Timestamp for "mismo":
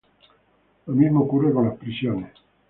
0.95-1.19